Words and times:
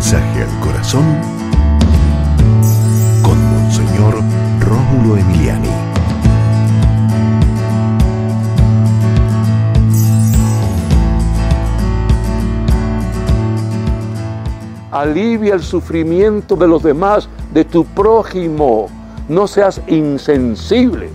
mensaje 0.00 0.44
al 0.44 0.60
corazón 0.60 1.04
con 3.22 3.38
Monseñor 3.52 4.14
Rómulo 4.60 5.18
Emiliani. 5.18 5.68
Alivia 14.90 15.52
el 15.52 15.62
sufrimiento 15.62 16.56
de 16.56 16.66
los 16.66 16.82
demás, 16.82 17.28
de 17.52 17.66
tu 17.66 17.84
prójimo. 17.84 18.88
No 19.28 19.46
seas 19.46 19.82
insensible. 19.86 21.10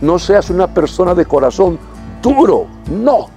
No 0.00 0.20
seas 0.20 0.48
una 0.48 0.68
persona 0.68 1.12
de 1.12 1.26
corazón 1.26 1.76
duro. 2.22 2.66
No. 2.88 3.30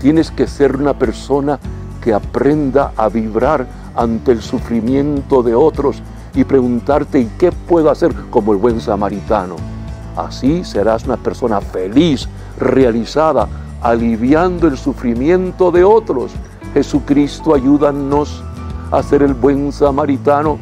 Tienes 0.00 0.30
que 0.30 0.46
ser 0.46 0.76
una 0.76 0.94
persona 0.98 1.58
que 2.02 2.14
aprenda 2.14 2.92
a 2.96 3.10
vibrar 3.10 3.83
ante 3.94 4.32
el 4.32 4.42
sufrimiento 4.42 5.42
de 5.42 5.54
otros 5.54 6.02
y 6.34 6.44
preguntarte, 6.44 7.20
¿y 7.20 7.30
qué 7.38 7.52
puedo 7.52 7.90
hacer 7.90 8.14
como 8.30 8.52
el 8.52 8.58
buen 8.58 8.80
samaritano? 8.80 9.56
Así 10.16 10.64
serás 10.64 11.04
una 11.04 11.16
persona 11.16 11.60
feliz, 11.60 12.28
realizada, 12.58 13.48
aliviando 13.80 14.66
el 14.66 14.76
sufrimiento 14.76 15.70
de 15.70 15.84
otros. 15.84 16.32
Jesucristo, 16.72 17.54
ayúdanos 17.54 18.42
a 18.90 19.02
ser 19.02 19.22
el 19.22 19.34
buen 19.34 19.72
samaritano, 19.72 20.58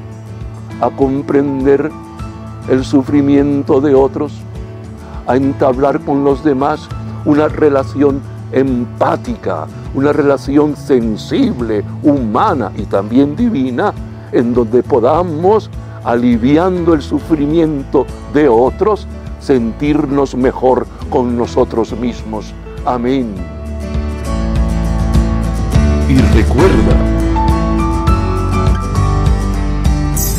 a 0.80 0.90
comprender 0.90 1.90
el 2.68 2.84
sufrimiento 2.84 3.80
de 3.80 3.94
otros, 3.94 4.32
a 5.26 5.36
entablar 5.36 6.00
con 6.00 6.24
los 6.24 6.42
demás 6.44 6.88
una 7.24 7.48
relación 7.48 8.20
empática, 8.52 9.66
una 9.94 10.12
relación 10.12 10.76
sensible, 10.76 11.84
humana 12.02 12.72
y 12.76 12.82
también 12.82 13.34
divina, 13.36 13.92
en 14.32 14.54
donde 14.54 14.82
podamos, 14.82 15.70
aliviando 16.04 16.94
el 16.94 17.02
sufrimiento 17.02 18.06
de 18.32 18.48
otros, 18.48 19.06
sentirnos 19.40 20.34
mejor 20.34 20.86
con 21.10 21.36
nosotros 21.36 21.96
mismos. 21.98 22.54
Amén. 22.84 23.34
Y 26.08 26.18
recuerda, 26.34 26.96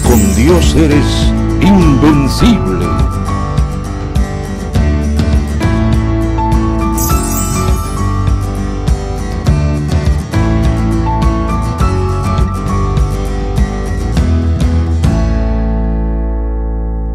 con 0.07 0.35
Dios 0.35 0.75
eres 0.75 1.33
invencible. 1.61 2.85